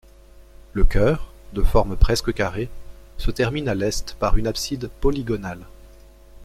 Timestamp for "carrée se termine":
2.33-3.67